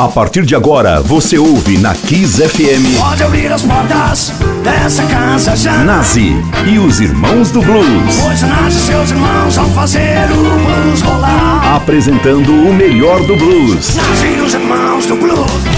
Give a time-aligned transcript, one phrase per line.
[0.00, 2.98] A partir de agora, você ouve na Kiss FM.
[2.98, 4.32] Pode abrir as portas
[4.64, 5.84] dessa casa já.
[5.84, 8.16] Nazi e os Irmãos do Blues.
[8.22, 11.76] Pois Nazi e seus irmãos vão fazer o blues rolar.
[11.76, 13.94] Apresentando o melhor do blues.
[13.94, 15.69] Nazi e os irmãos do blues.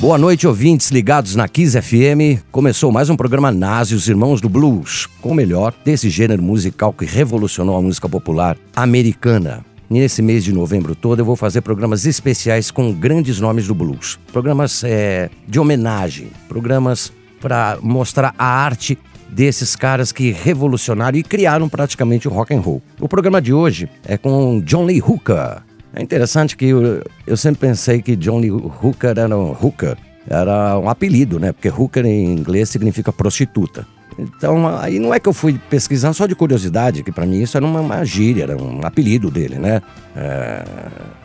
[0.00, 2.42] Boa noite, ouvintes ligados na Kiss FM.
[2.50, 6.90] Começou mais um programa Nazi, os Irmãos do Blues, com o melhor desse gênero musical
[6.90, 9.62] que revolucionou a música popular americana.
[9.90, 14.18] Nesse mês de novembro todo eu vou fazer programas especiais com grandes nomes do blues.
[14.32, 21.68] Programas é, de homenagem, programas para mostrar a arte desses caras que revolucionaram e criaram
[21.68, 22.82] praticamente o rock and roll.
[22.98, 25.62] O programa de hoje é com John Lee Hooker,
[25.94, 29.96] é interessante que eu, eu sempre pensei que John Lee Hooker era um hooker,
[30.28, 31.52] era um apelido, né?
[31.52, 33.86] Porque hooker em inglês significa prostituta.
[34.18, 37.56] Então, aí não é que eu fui pesquisando só de curiosidade, que para mim isso
[37.56, 39.80] era uma, uma gíria, era um apelido dele, né?
[40.14, 40.64] É,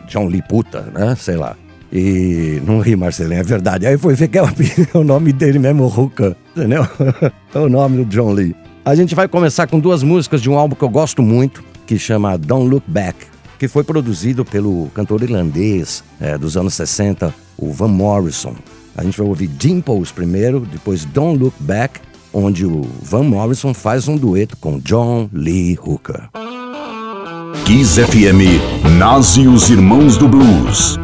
[0.08, 1.14] John Lee Puta, né?
[1.16, 1.56] Sei lá.
[1.92, 3.86] E não ri, Marcelinho, é verdade.
[3.86, 4.42] Aí foi ver que é
[4.94, 6.86] o, nome dele mesmo, Hooker, entendeu?
[7.54, 8.56] é o nome do John Lee.
[8.84, 11.98] A gente vai começar com duas músicas de um álbum que eu gosto muito, que
[11.98, 17.72] chama Don't Look Back que foi produzido pelo cantor irlandês é, dos anos 60, o
[17.72, 18.54] Van Morrison.
[18.96, 22.00] A gente vai ouvir Dimples primeiro, depois Don't Look Back,
[22.32, 26.28] onde o Van Morrison faz um dueto com John Lee Hooker.
[27.64, 30.96] Kiss FM, nasce os Irmãos do Blues.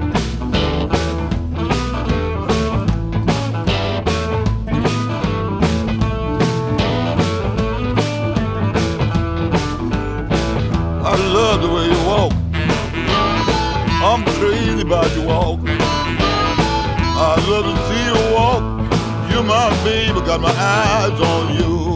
[20.32, 21.94] Got my eyes on you.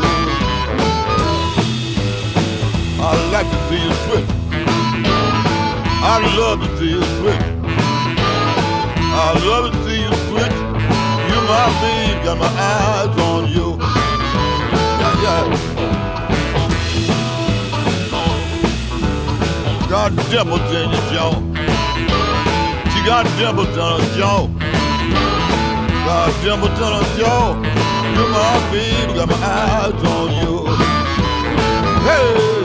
[3.00, 4.30] I like to see you switch.
[6.02, 7.46] I love to see you switch.
[9.14, 10.56] I love to see you switch.
[11.30, 13.68] You my babe, got my eyes on you.
[15.00, 15.44] Yeah, yeah.
[20.72, 21.30] In your jaw.
[21.36, 21.45] She
[23.06, 24.48] got dimples on her jaw.
[26.06, 27.54] Got dimples on her jaw.
[28.16, 30.66] You're my baby, got my eyes on you.
[32.02, 32.55] Hey,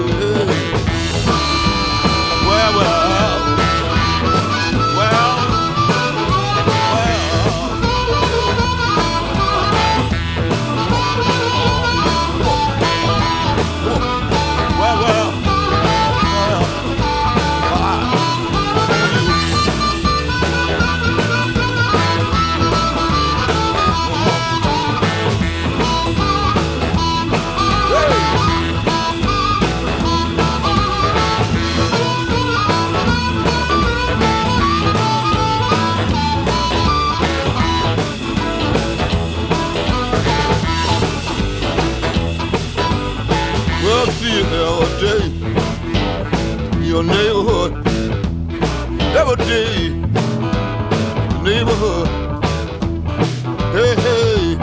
[44.64, 46.84] Every day, day.
[46.90, 47.72] Your neighborhood,
[49.18, 49.90] every day.
[51.42, 52.08] Neighborhood,
[53.74, 54.58] hey, hey.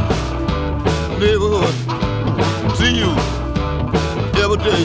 [1.18, 1.74] Neighborhood,
[2.76, 3.10] see you
[4.42, 4.84] every day.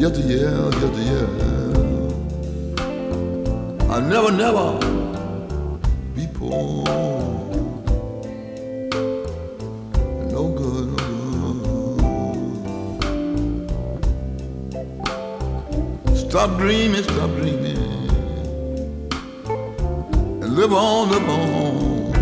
[0.00, 1.28] year to yeah, year to year.
[3.90, 4.78] I'll never, never
[6.14, 6.84] be poor.
[10.32, 11.08] No good, no
[16.06, 16.16] good.
[16.16, 17.76] Stop dreaming, stop dreaming.
[20.42, 22.12] And live on, live on.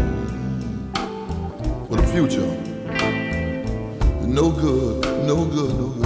[1.87, 2.51] For the future.
[4.27, 5.98] No good, no good, no good.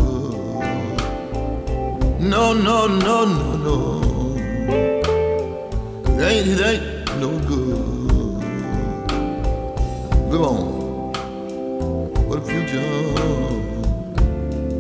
[2.23, 4.01] No, no, no, no, no.
[6.07, 8.41] It ain't, it ain't no good.
[10.31, 11.13] Go on.
[12.29, 12.79] What a future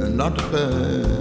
[0.04, 1.11] and not the past.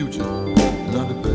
[0.00, 0.46] future,
[0.94, 1.29] not a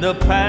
[0.00, 0.45] the past.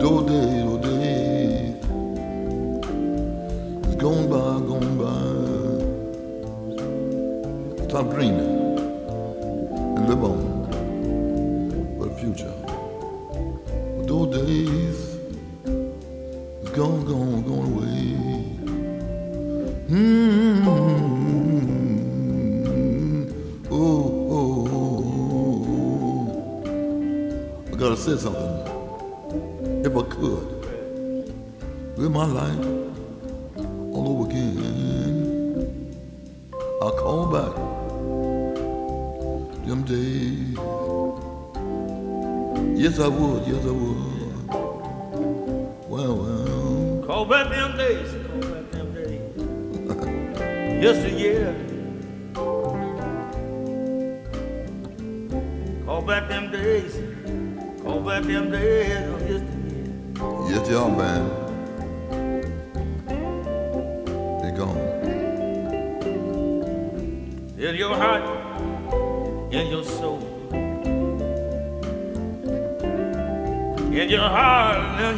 [0.00, 1.74] do day, do day.
[3.84, 5.20] It's gone by, gone by.
[7.84, 8.78] Stop dreaming
[9.96, 10.40] and live on
[11.98, 12.54] for the future.
[14.08, 15.00] Those days
[16.62, 18.04] is gone, gone, gone away.
[19.90, 20.68] Mm-hmm.
[23.70, 23.78] Oh,
[24.30, 25.04] oh, oh,
[26.64, 27.70] oh.
[27.70, 28.39] I gotta say something.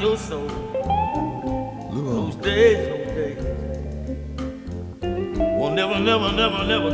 [0.02, 0.48] Your soul.
[1.92, 3.38] Those days, those days.
[5.00, 6.90] Will never, never, never, never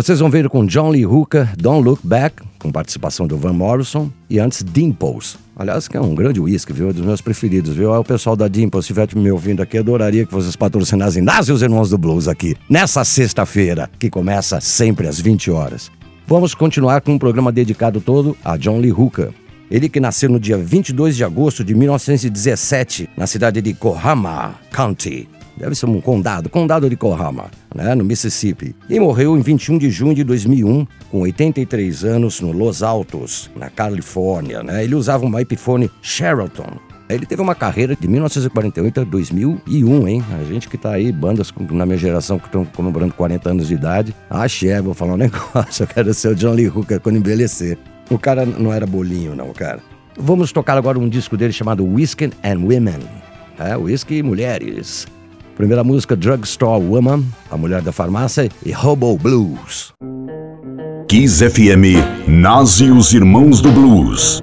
[0.00, 4.08] Vocês vão ver com John Lee Hooker, Don't Look Back, com participação do Van Morrison,
[4.30, 5.36] e antes Dimples.
[5.56, 6.90] Aliás, que é um grande whisky, viu?
[6.90, 7.92] É dos meus preferidos, viu?
[7.92, 11.48] É o pessoal da Dimples, se estiver me ouvindo aqui, adoraria que vocês patrocinassem Nas
[11.48, 15.90] e os Irmãos do Blues aqui, nessa sexta-feira, que começa sempre às 20 horas.
[16.28, 19.30] Vamos continuar com um programa dedicado todo a John Lee Hooker.
[19.68, 25.28] Ele que nasceu no dia 22 de agosto de 1917, na cidade de Coahoma County,
[25.58, 28.74] deve ser um condado, condado de Coahoma, né, no Mississippi.
[28.88, 33.68] E morreu em 21 de junho de 2001, com 83 anos, no Los Altos, na
[33.68, 34.62] Califórnia.
[34.62, 34.84] Né?
[34.84, 36.78] Ele usava um iPhone Sheraton.
[37.08, 40.22] Ele teve uma carreira de 1948 a 2001, hein?
[40.38, 43.74] A gente que tá aí, bandas na minha geração que estão comemorando 40 anos de
[43.74, 44.14] idade.
[44.28, 47.78] Axé, vou falar um negócio, eu quero ser o John Lee Hooker quando envelhecer.
[48.10, 49.80] O cara não era bolinho, não, cara.
[50.18, 53.00] Vamos tocar agora um disco dele chamado Whiskey and Women.
[53.58, 55.06] É, Whisky e Mulheres.
[55.58, 59.92] Primeira música, Drugstore Woman, a mulher da farmácia, e Hobo Blues.
[61.08, 61.98] Kiss FM,
[62.28, 64.40] Nas e os Irmãos do Blues.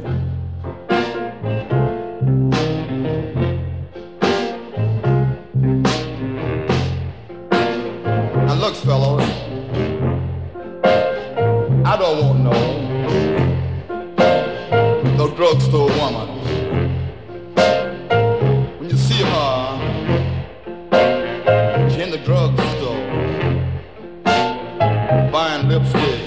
[25.63, 26.24] Lipstick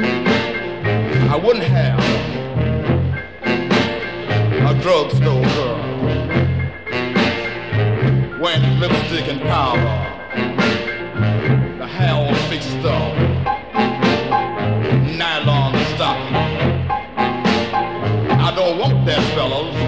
[0.00, 1.98] I wouldn't have
[4.64, 5.78] a drugstore girl
[8.40, 9.98] wearing lipstick and powder,
[11.78, 13.12] the hair all fixed up,
[15.16, 16.36] nylon stocking.
[18.38, 19.87] I don't want that, fellas.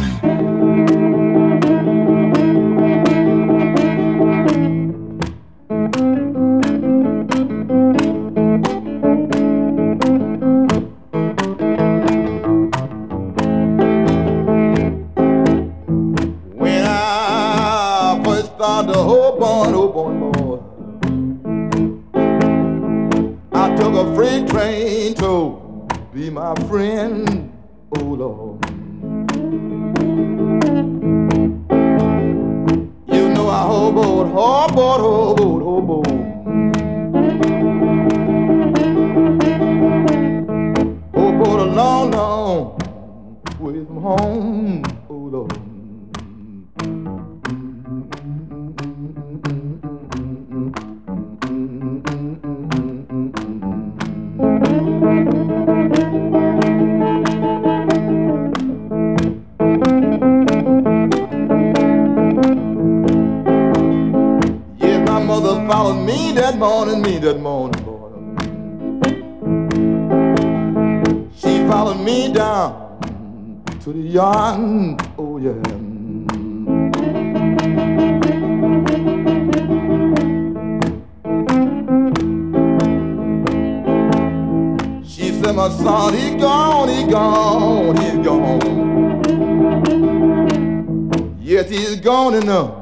[71.81, 75.53] She followed me down to the yard, oh yeah.
[85.03, 88.61] She said, my son, he gone, he gone, he's gone.
[91.41, 92.75] Yes, he's gone enough.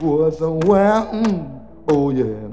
[0.00, 1.06] Was somewhere,
[1.88, 2.47] oh yeah.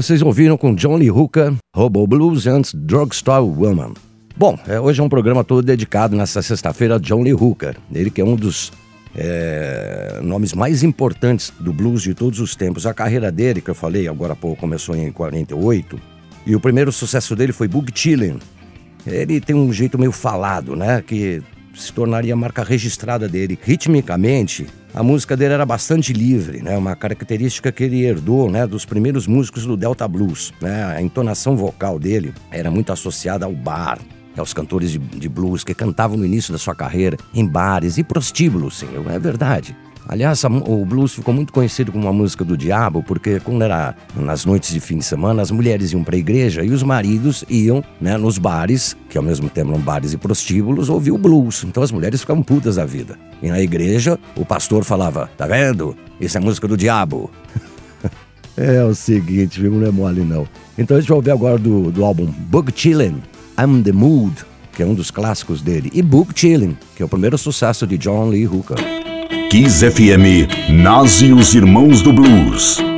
[0.00, 3.92] Vocês ouviram com John Lee Hooker, Hobo Blues antes Drugstore Woman.
[4.34, 7.76] Bom, é, hoje é um programa todo dedicado nessa sexta-feira a John Lee Hooker.
[7.92, 8.72] Ele que é um dos
[9.14, 12.86] é, nomes mais importantes do blues de todos os tempos.
[12.86, 16.00] A carreira dele, que eu falei agora há pouco, começou em 48.
[16.46, 18.38] E o primeiro sucesso dele foi Boog Chillin'.
[19.06, 21.04] Ele tem um jeito meio falado, né?
[21.06, 21.42] Que
[21.74, 23.58] se tornaria a marca registrada dele.
[23.62, 26.76] Ritmicamente, a música dele era bastante livre, né?
[26.76, 28.66] Uma característica que ele herdou, né?
[28.66, 30.84] Dos primeiros músicos do Delta Blues, né?
[30.84, 33.98] A entonação vocal dele era muito associada ao bar,
[34.36, 38.04] aos cantores de, de blues que cantavam no início da sua carreira em bares e
[38.04, 39.76] prostíbulos, sim, é verdade.
[40.08, 43.94] Aliás, a o blues ficou muito conhecido como uma música do diabo, porque quando era
[44.16, 47.44] nas noites de fim de semana, as mulheres iam para a igreja e os maridos
[47.48, 51.64] iam né, nos bares, que ao mesmo tempo eram bares e prostíbulos, ouvir o blues.
[51.64, 53.18] Então as mulheres ficavam putas da vida.
[53.42, 55.96] E na igreja, o pastor falava: Tá vendo?
[56.20, 57.30] Isso é música do diabo.
[58.56, 59.72] é o seguinte, viu?
[59.72, 60.46] Não é mole não.
[60.76, 63.22] Então a gente vai ouvir agora do, do álbum Book Chillin',
[63.58, 67.08] I'm the Mood, que é um dos clássicos dele, e Book Chillin', que é o
[67.08, 68.99] primeiro sucesso de John Lee Hooker.
[69.50, 72.89] Kiss FM, Nazi e os Irmãos do Blues.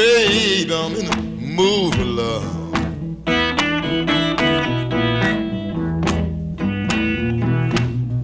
[0.00, 2.44] In the mood for love.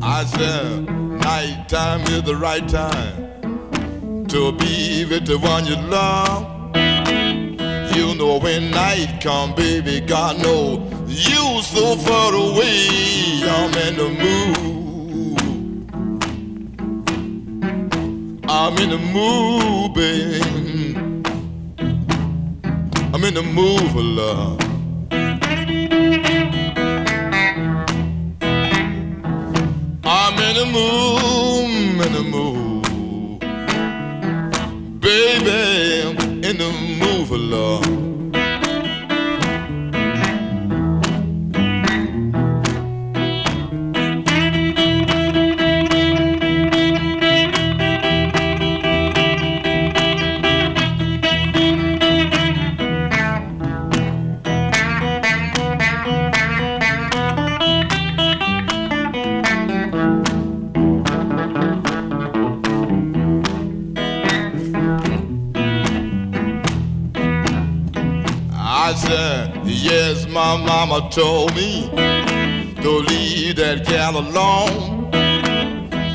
[0.03, 0.89] I said,
[1.21, 6.45] night time is the right time to be with the one you love.
[7.95, 12.89] You know when night come, baby, God know you so far away.
[13.45, 14.67] I'm in the mood.
[18.49, 20.66] I'm in the mood, baby.
[23.17, 24.61] I'm in the mood for love.
[30.05, 31.76] I'm in the mood,
[71.17, 71.89] told me
[72.83, 75.11] to leave that gal alone.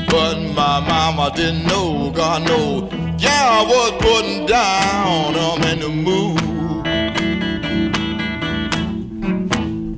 [0.06, 2.88] But my mama didn't know, God know,
[3.18, 5.34] gal was putting down.
[5.34, 6.38] I'm in the mood.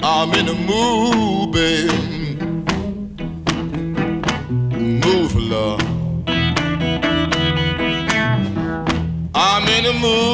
[0.02, 2.36] I'm in the mood, baby.
[5.04, 5.82] Mood for love.
[9.34, 10.33] I'm in the mood,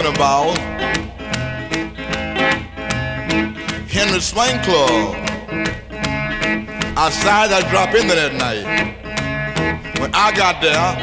[0.00, 0.56] Talking about
[3.90, 5.16] Henry Swain Club.
[6.96, 8.64] I decided I'd drop in there that night.
[10.00, 10.96] When I got there,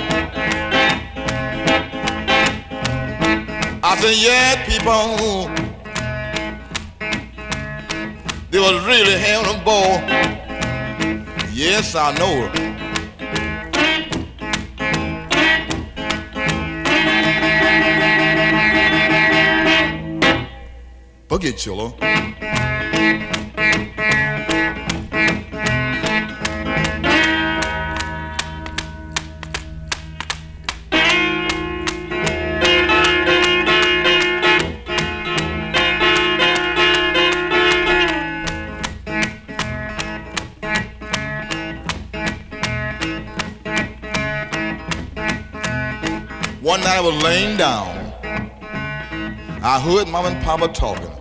[3.84, 5.50] I said, yeah, people,
[8.50, 10.02] they was really having a ball.
[11.54, 12.87] Yes, I know
[21.38, 21.92] Boogie Chiller.
[46.62, 47.96] One night I was laying down.
[49.64, 51.17] I heard mom and papa talking.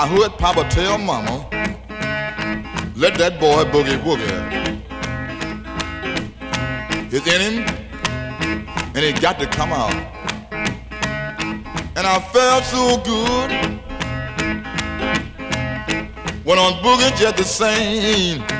[0.00, 1.44] I heard papa tell mama,
[2.94, 4.80] let that boy boogie woogie.
[7.12, 7.66] It's in him,
[8.94, 9.92] and it got to come out.
[11.96, 13.50] And I felt so good.
[16.44, 18.57] Went on boogie just the same.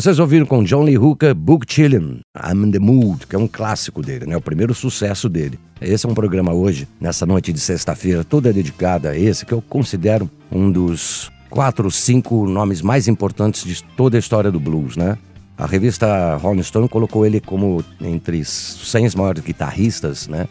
[0.00, 3.48] Vocês ouviram com John Lee Hooker, Book Chillin', I'm in the Mood, que é um
[3.48, 4.36] clássico dele, né?
[4.36, 5.58] O primeiro sucesso dele.
[5.80, 9.60] Esse é um programa hoje, nessa noite de sexta-feira, toda dedicada a esse, que eu
[9.60, 15.18] considero um dos quatro, cinco nomes mais importantes de toda a história do blues, né?
[15.56, 20.46] A revista Rolling Stone colocou ele como entre os 100 maiores guitarristas, né?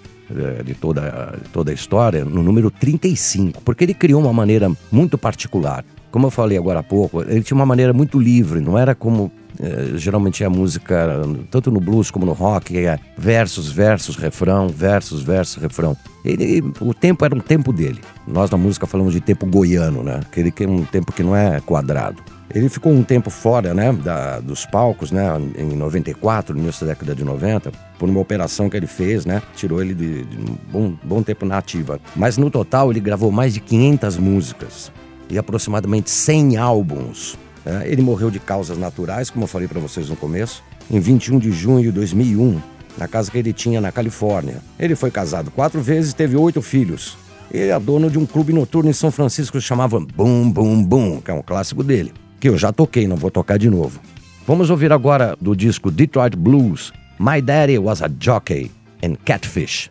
[0.65, 5.17] De toda, de toda a história, no número 35, porque ele criou uma maneira muito
[5.17, 8.95] particular Como eu falei agora há pouco, ele tinha uma maneira muito livre, não era
[8.95, 14.67] como eh, geralmente a música, tanto no blues como no rock, é versos, versos, refrão,
[14.69, 15.97] versos, versos, refrão.
[16.23, 17.99] Ele, o tempo era um tempo dele.
[18.27, 20.19] Nós na música falamos de tempo goiano, né?
[20.21, 22.21] Aquele que é um tempo que não é quadrado.
[22.53, 25.25] Ele ficou um tempo fora, né, da, dos palcos, né,
[25.57, 29.41] em 94, no início da década de 90, por uma operação que ele fez, né,
[29.53, 31.99] tirou ele de, de um bom, bom tempo na ativa.
[32.15, 34.91] Mas no total ele gravou mais de 500 músicas
[35.29, 37.37] e aproximadamente 100 álbuns.
[37.65, 37.83] né.
[37.85, 41.51] Ele morreu de causas naturais, como eu falei para vocês no começo, em 21 de
[41.51, 42.61] junho de 2001,
[42.97, 44.57] na casa que ele tinha na Califórnia.
[44.79, 47.17] Ele foi casado quatro vezes e teve oito filhos.
[47.51, 51.21] Ele é dono de um clube noturno em São Francisco que chamava Boom Boom Boom,
[51.21, 53.99] que é um clássico dele, que eu já toquei, não vou tocar de novo.
[54.45, 58.71] Vamos ouvir agora do disco Detroit Blues, My Daddy Was a Jockey
[59.03, 59.89] and Catfish.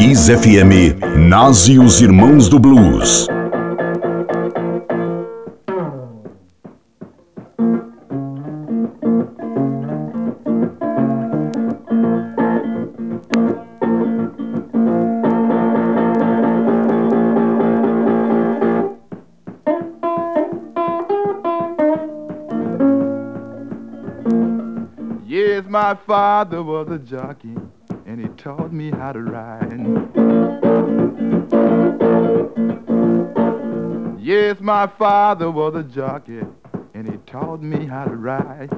[0.00, 0.96] Kiss FM,
[1.28, 3.26] Nazi e os Irmãos do Blues.
[25.26, 27.54] Yes, my father was a jockey,
[28.10, 29.70] and he taught me how to ride.
[34.20, 36.40] Yes, my father was a jockey,
[36.92, 38.70] and he taught me how to ride.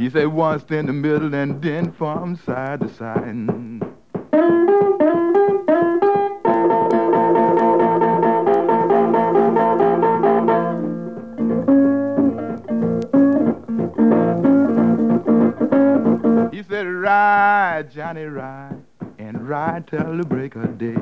[0.00, 3.28] He said once in the middle and then from side to side.
[17.08, 18.76] Ride, Johnny, ride,
[19.18, 20.92] and ride till the break of day.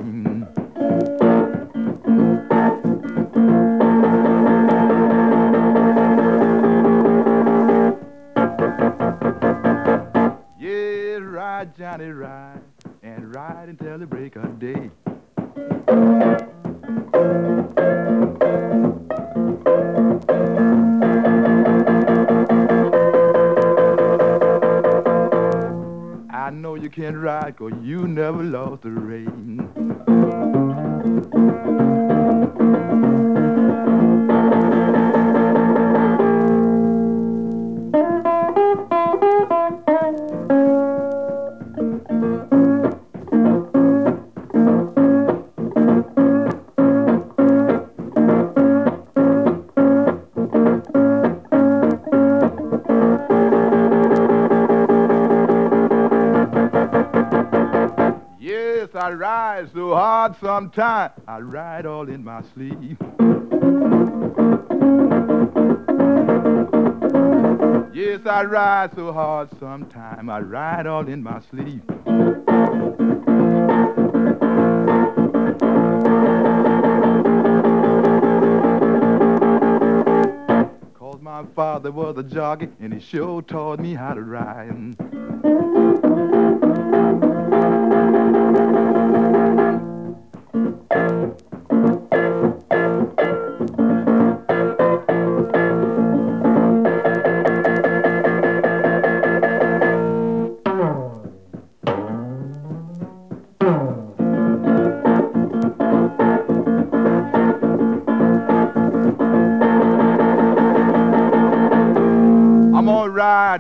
[10.61, 12.61] Yeah, ride, Johnny, ride,
[13.03, 14.91] and ride until the break of day.
[27.71, 29.46] Cause you never lost the rain.
[60.77, 61.11] Sometime.
[61.27, 62.99] I ride all in my sleep.
[67.95, 70.29] Yes, I ride so hard sometime.
[70.29, 71.83] I ride all in my sleep.
[80.95, 85.76] Cause my father was a jockey and he sure taught me how to ride.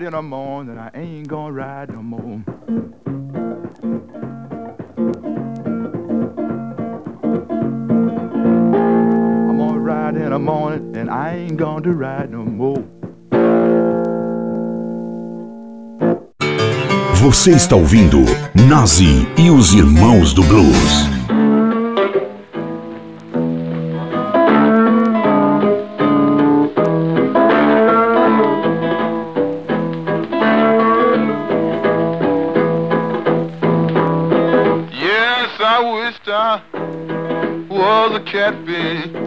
[0.07, 2.41] In the morning, I ain't gonna ride no more.
[9.49, 12.85] I'm gonna ride in the morning, and I ain't gonna ride no more.
[17.17, 18.19] Você está ouvindo
[18.69, 21.16] Nazi e os Irmãos do Blues.
[38.37, 39.26] Was a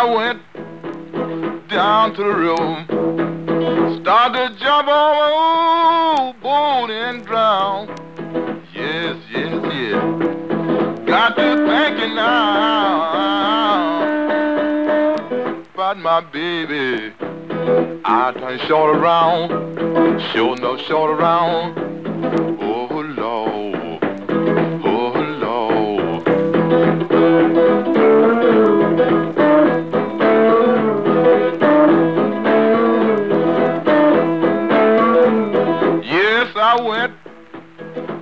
[0.00, 0.40] I went
[1.68, 2.84] down to the river,
[4.00, 5.30] started to jump on my
[6.20, 7.88] old boat and drown.
[8.72, 11.04] Yes, yes, yes.
[11.04, 13.08] Got to thinking now
[15.74, 17.12] about my baby.
[18.04, 19.50] I turn short around,
[20.30, 21.74] sure no short around.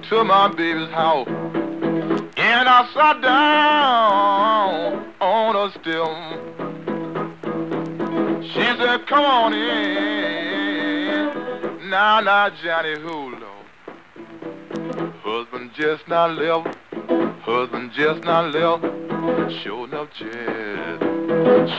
[0.08, 1.26] To my baby's house
[2.36, 6.42] and I sat down on a stem.
[8.42, 9.66] She said, come on in.
[11.90, 13.50] Now, now, Johnny Hulo.
[15.22, 16.76] Husband just not left.
[17.42, 18.84] Husband just not left.
[19.62, 21.00] Sure enough, jazz.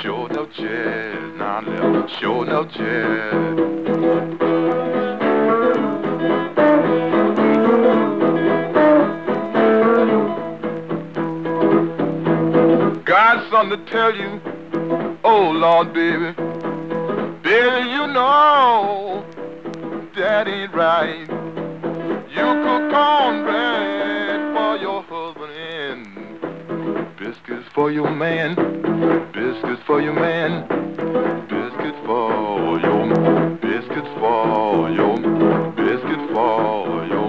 [0.02, 1.34] Sure enough, jazz.
[1.38, 2.20] Not left.
[2.20, 3.58] Sure enough, jazz.
[13.08, 14.42] Got something to tell you.
[15.24, 16.34] Oh, Lord, baby.
[17.42, 19.26] Baby, you know
[20.18, 21.22] that ain't right.
[22.30, 28.56] You cook cornbread for your husband and biscuits for your man.
[29.32, 30.68] Biscuits for your man.
[31.48, 33.08] Biscuits for your
[33.62, 35.16] biscuits for your
[35.78, 37.27] biscuits for your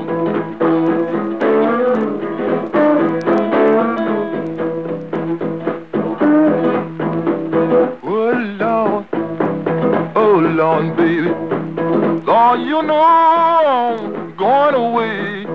[12.66, 15.46] you know I'm going away.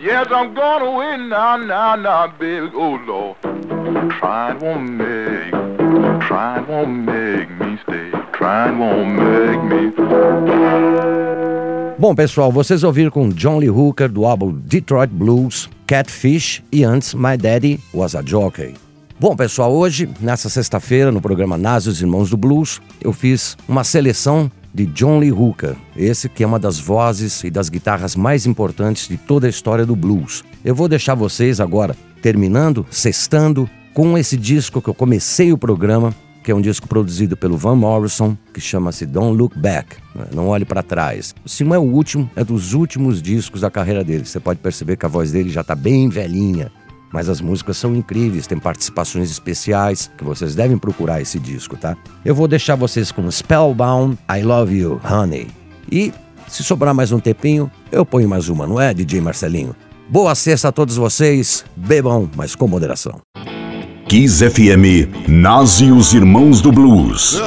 [0.00, 2.70] Yes, I'm going away now, now, now, baby.
[2.74, 3.36] Oh Lord,
[4.18, 5.50] trying won't make,
[6.26, 8.10] trying won't make me stay.
[8.32, 9.92] Trying won't make me.
[11.98, 17.14] Bom, pessoal, vocês ouviram com John Lee Hooker do álbum Detroit Blues, Catfish e antes
[17.14, 18.74] My Daddy Was a Jockey.
[19.18, 23.82] Bom, pessoal, hoje, nessa sexta-feira, no programa Nas os Irmãos do Blues, eu fiz uma
[23.82, 28.46] seleção de John Lee Hooker, esse que é uma das vozes e das guitarras mais
[28.46, 30.44] importantes de toda a história do blues.
[30.64, 36.14] Eu vou deixar vocês agora terminando, sextando, com esse disco que eu comecei o programa,
[36.42, 40.26] que é um disco produzido pelo Van Morrison, que chama-se Don't Look Back, né?
[40.32, 41.34] não olhe para trás.
[41.44, 44.24] Se não é o último, é dos últimos discos da carreira dele.
[44.24, 46.70] Você pode perceber que a voz dele já está bem velhinha,
[47.12, 51.96] mas as músicas são incríveis, tem participações especiais que vocês devem procurar esse disco, tá?
[52.24, 55.48] Eu vou deixar vocês com Spellbound, I Love You, Honey.
[55.90, 56.12] E
[56.48, 59.74] se sobrar mais um tempinho, eu ponho mais uma, não é, DJ Marcelinho?
[60.08, 63.20] Boa sexta a todos vocês, bebam, mas com moderação.
[64.08, 67.40] Kiss FM, Nazi os Irmãos do Blues.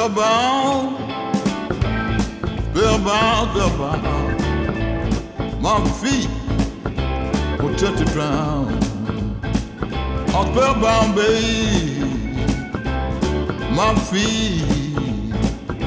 [5.62, 6.28] My feet
[7.62, 8.89] will touch the ground.
[10.30, 12.02] Spellbound, babe.
[13.70, 14.64] My feet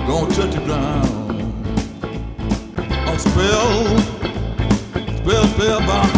[0.07, 1.09] gonna touch the ground.
[3.07, 3.97] I'm spell,
[5.17, 6.11] spell, spellbound.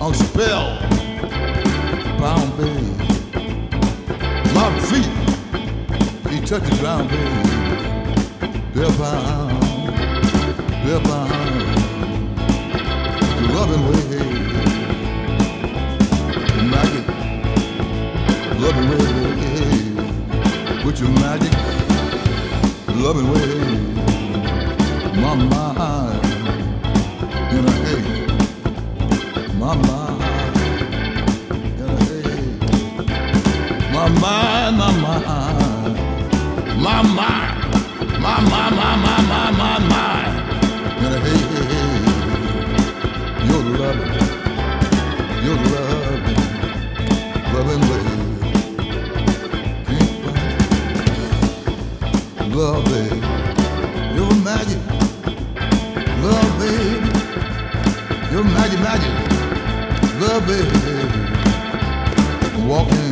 [0.00, 0.88] I'm spellbound,
[2.56, 2.98] babe.
[4.54, 5.10] My feet,
[6.30, 7.46] he touch the ground, babe.
[8.72, 9.50] Spellbound,
[10.80, 11.32] spellbound.
[13.36, 14.25] The loving way.
[18.58, 19.06] Loving way.
[20.84, 21.52] With your magic,
[22.96, 23.50] loving way.
[25.22, 26.24] My mind,
[27.52, 28.32] in a haze.
[29.54, 30.56] My mind,
[31.64, 32.60] in a haze.
[33.92, 35.96] My mind, my mind,
[36.82, 37.56] my mind,
[38.22, 40.34] my mind, my mind, my mind, mind.
[41.04, 41.42] In a hey.
[43.46, 44.12] You're the loving,
[45.44, 45.85] you're
[60.40, 60.78] baby.
[62.66, 63.05] Walking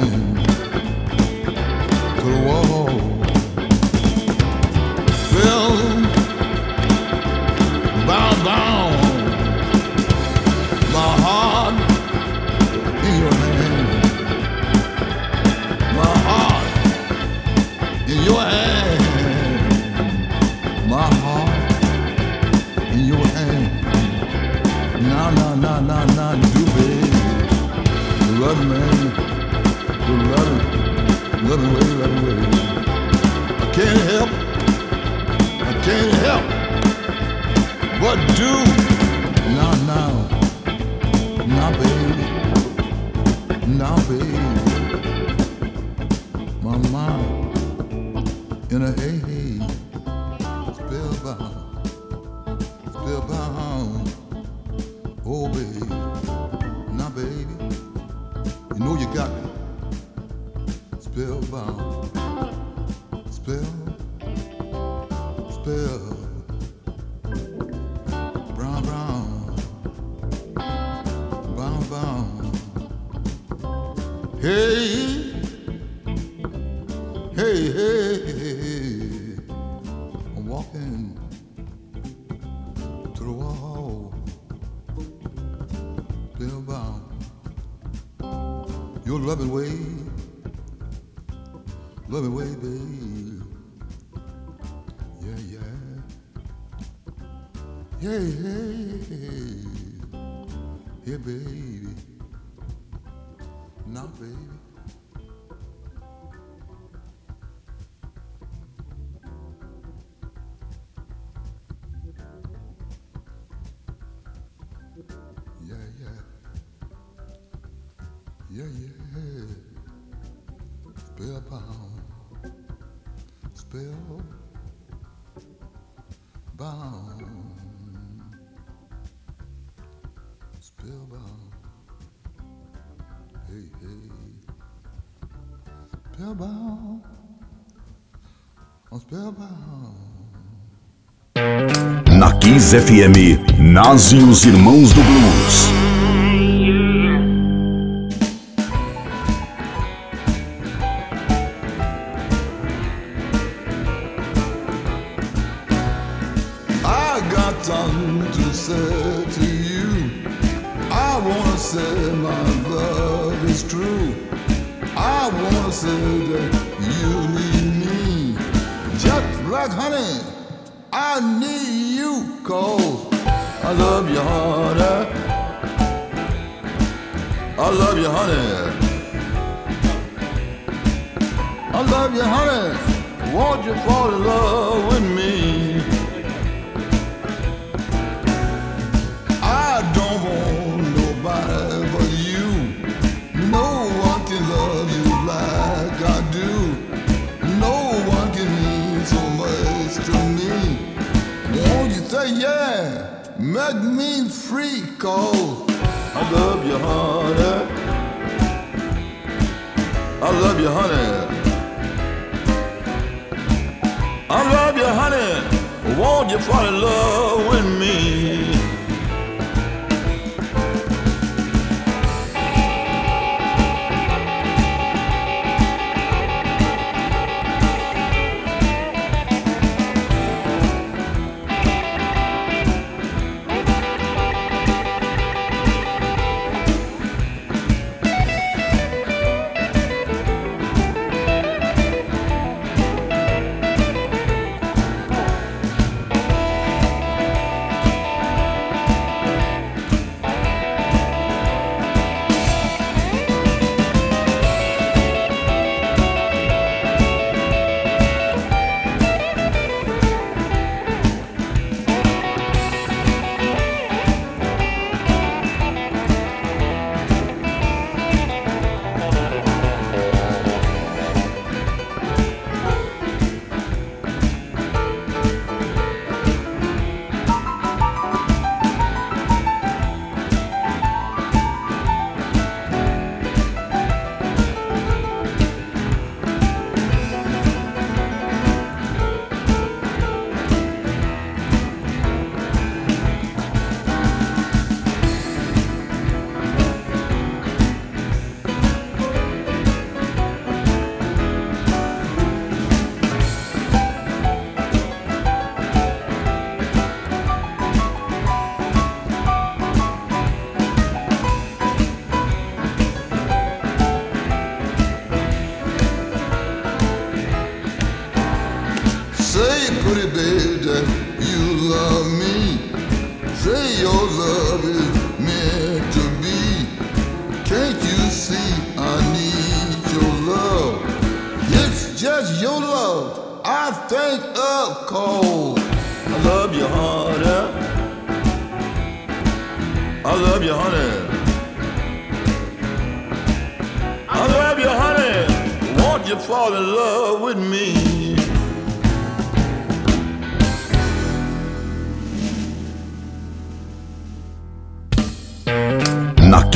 [142.65, 145.84] Kiss FM, nasce os Irmãos do Blues.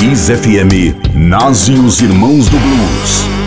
[0.09, 3.38] Kiss FM, nasce os Irmãos do Blues.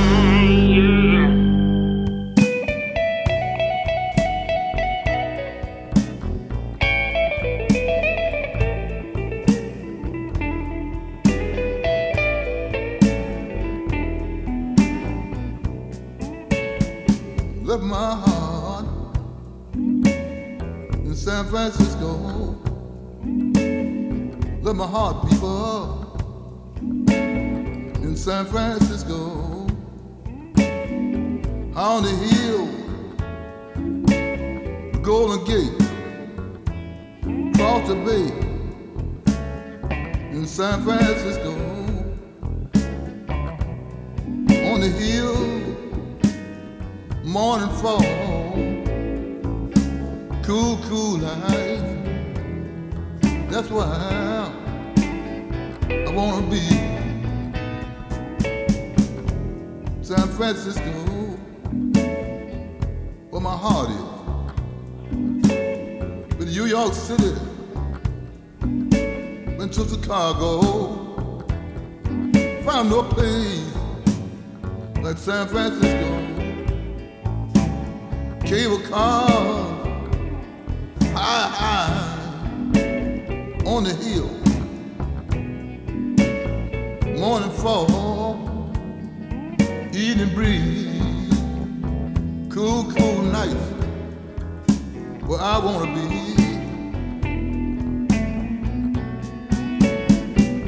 [95.33, 96.09] Where I wanna be.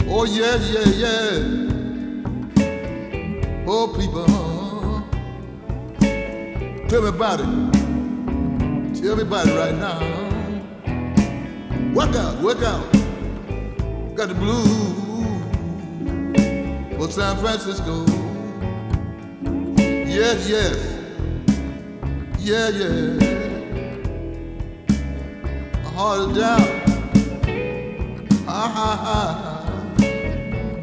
[0.09, 1.33] Oh yeah, yeah, yeah.
[3.67, 4.25] Oh people.
[6.89, 7.03] Tell
[7.41, 7.47] it.
[8.95, 10.01] Tell me about it right now.
[11.93, 12.91] Work out, work out.
[14.17, 14.89] Got the blues
[16.97, 18.07] for San Francisco.
[20.09, 20.77] Yes, yes.
[22.39, 23.34] Yeah, yeah.
[25.95, 26.61] Heart down.
[28.47, 29.21] Ha ha ha.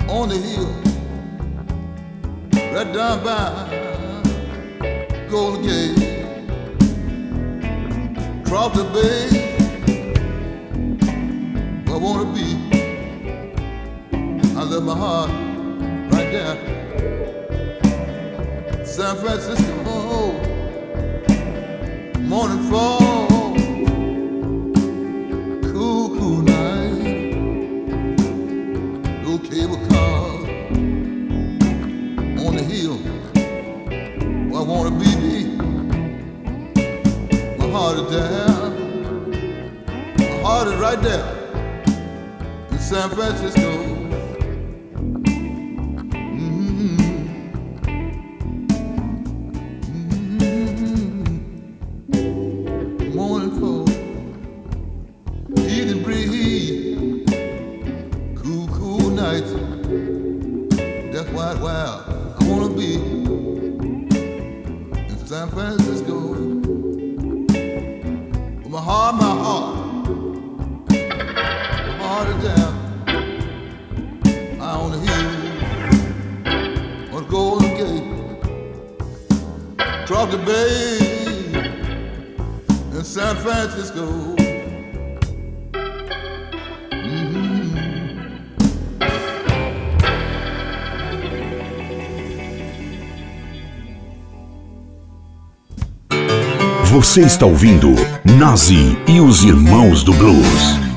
[0.09, 0.71] On the hill.
[2.73, 3.49] Right down by
[5.29, 5.97] Golden Gate,
[8.45, 9.27] cross the bay.
[11.87, 12.47] I wanna be.
[14.57, 15.29] I love my heart
[16.13, 16.57] right there.
[18.85, 20.31] San Francisco,
[22.19, 23.30] morning fall,
[41.01, 41.25] there
[42.71, 43.69] in San Francisco.
[46.37, 46.97] Mhm.
[52.11, 53.15] Mhm.
[53.15, 53.51] Morning
[58.35, 59.47] cool, cool night.
[61.11, 61.79] That's why, why
[62.39, 62.93] I wanna be
[65.09, 66.15] in San Francisco.
[68.69, 69.15] My heart,
[80.31, 80.97] the bay
[82.97, 84.35] in San Francisco.
[96.85, 97.89] Você está ouvindo
[98.37, 100.90] Nazi e os Irmãos do Blues.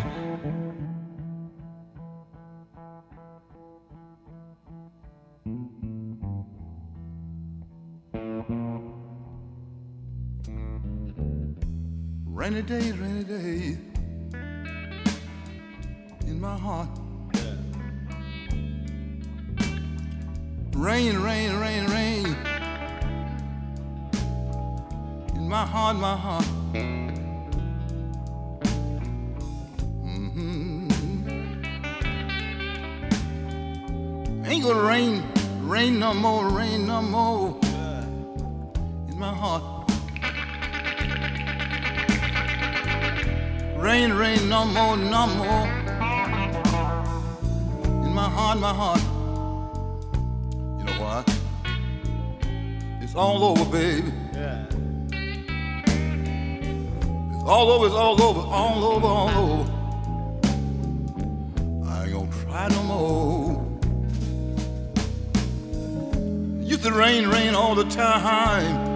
[66.95, 68.93] Rain, rain all the time.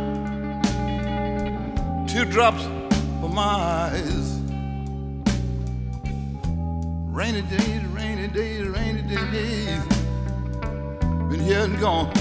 [2.06, 2.62] Teardrops
[3.20, 4.40] for my eyes.
[7.10, 9.82] Rainy days, rainy days, rainy days.
[11.28, 12.12] Been here and gone.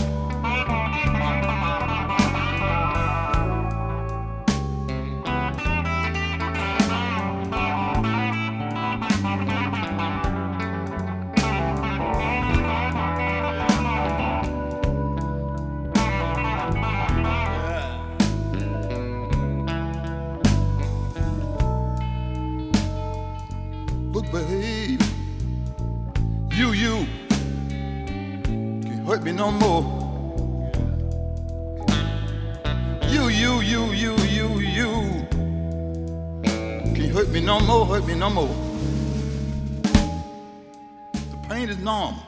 [29.38, 29.84] No more.
[33.08, 35.28] You, you, you, you, you, you
[36.96, 38.56] can't hurt me no more, hurt me no more.
[41.14, 42.20] The pain is numb.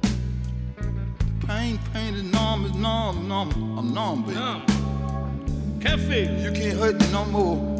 [0.00, 3.78] The pain, pain is numb, is numb, numb.
[3.78, 4.36] I'm numb, baby.
[4.36, 5.78] Numb.
[5.82, 6.40] Can't feel.
[6.40, 7.71] You can't hurt me no more.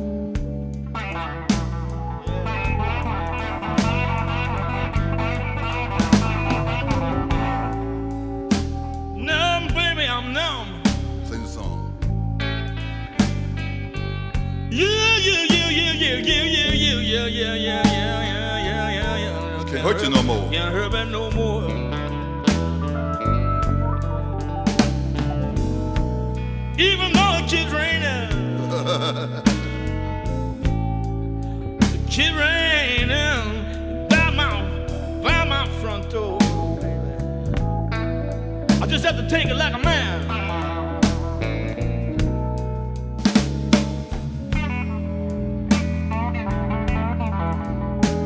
[38.93, 40.29] Just have to take it like a man.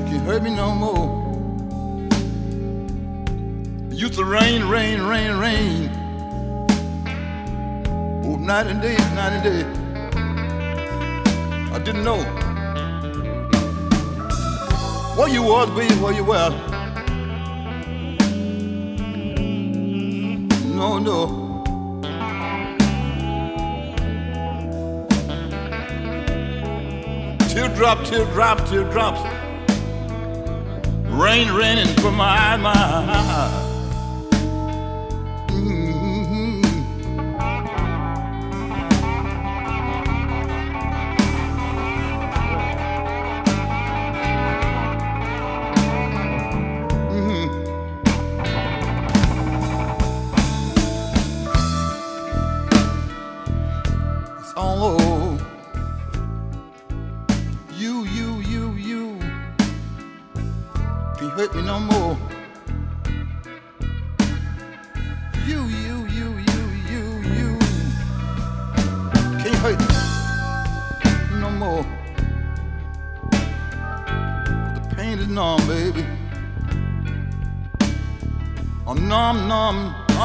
[0.09, 1.07] Can't hurt me no more.
[3.93, 5.89] It used to rain, rain, rain, rain.
[8.25, 9.64] Oh, night and day, night and day.
[11.73, 12.19] I didn't know
[15.14, 16.76] where you was, baby, where you were.
[20.99, 21.57] No, no.
[27.49, 29.20] Teardrop, teardrop, teardrops.
[31.09, 33.55] Rain raining from my my Mhm.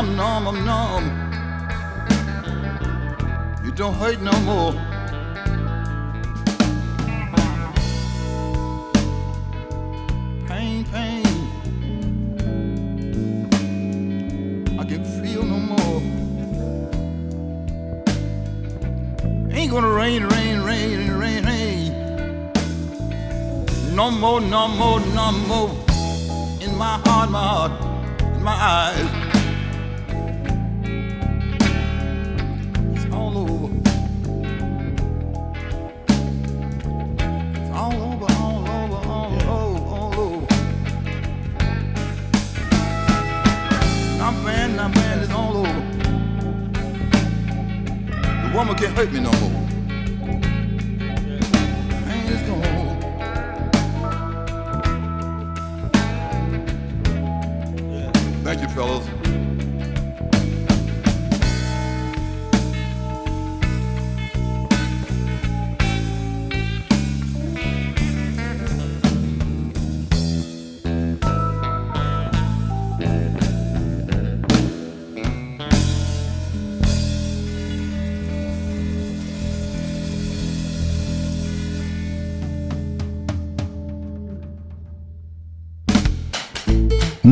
[0.01, 1.05] I'm numb, I'm numb.
[3.63, 4.73] You don't hurt no more.
[10.47, 11.23] pain, pain.
[14.79, 16.01] I can feel no more.
[19.55, 21.93] Ain't gonna rain, rain, rain, rain, rain.
[23.93, 25.69] No more, no more, no more.
[26.59, 27.71] In my heart, my heart,
[28.35, 29.20] in my eyes.
[48.81, 49.60] fucking hurt me no more.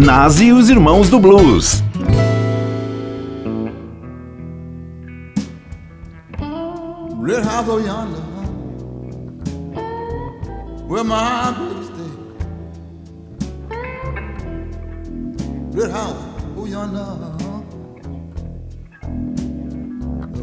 [0.09, 1.83] Nazi e os Irmãos do Blues.
[7.21, 8.19] Red house over yonder,
[10.87, 12.11] where my baby stay.
[15.79, 16.17] Red house
[16.57, 17.05] over yonder,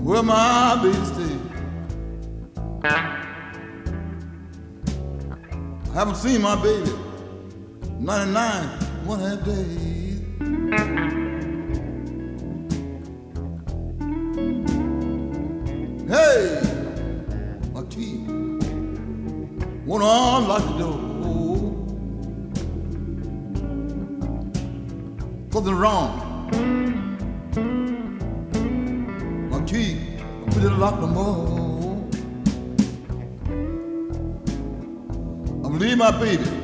[0.05, 1.37] where my baby stay.
[5.91, 6.95] I haven't seen my baby
[7.99, 10.21] 99 one half days.
[16.09, 16.61] Hey,
[17.73, 18.17] my key.
[19.85, 20.97] One arm like the door.
[25.53, 26.23] Something wrong.
[29.51, 32.09] My key, I put it lock no more.
[35.65, 36.56] I'm leave my baby.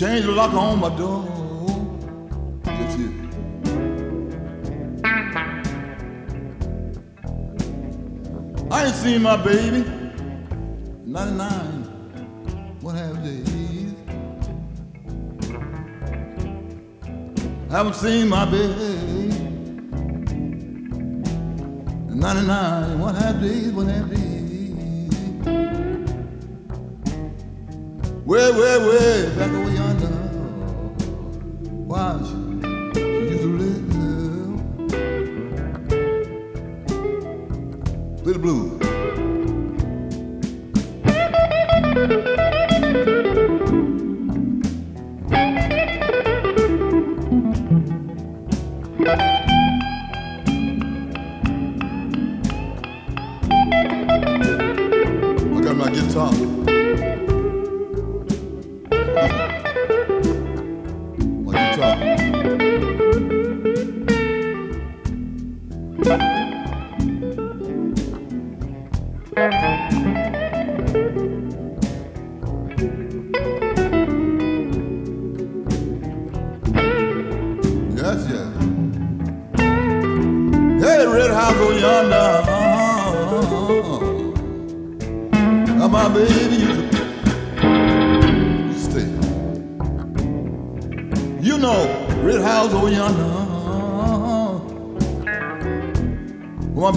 [0.00, 1.26] Change the lock on my door.
[2.64, 3.12] That's it.
[8.72, 9.84] I ain't seen my baby
[11.04, 13.94] 99 What have days.
[17.70, 19.34] Haven't seen my baby
[22.08, 24.19] 99 What have days, one half days.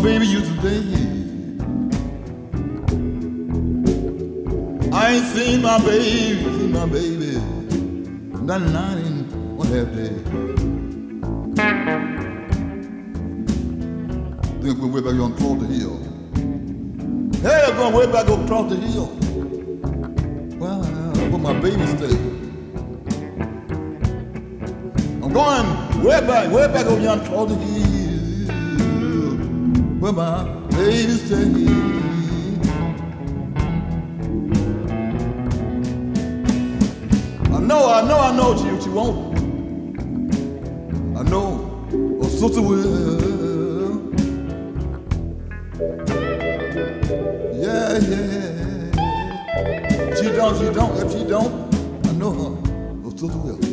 [0.04, 0.84] Baby used to stay.
[4.92, 7.40] I ain't seen my baby, seen my baby.
[8.44, 10.14] Not nine one half day.
[14.62, 15.98] Think we're way back on across the hill.
[17.42, 19.08] Hey, I'm going way back across the hill.
[20.60, 20.84] Well,
[21.32, 22.18] where my baby stay.
[25.24, 27.93] I'm going way back, way back over yonder across the hill.
[30.04, 31.46] Where my baby stay.
[37.50, 39.40] I know, I know, I know she, she won't.
[41.18, 41.88] I know,
[42.22, 44.12] oh, sister will.
[47.54, 48.56] Yeah, yeah.
[50.16, 50.98] She don't, she don't.
[50.98, 52.58] If she don't, I know her.
[53.06, 53.73] Oh, sister will.